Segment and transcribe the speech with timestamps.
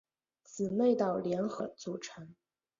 [0.43, 2.33] 姊妹岛联合组成。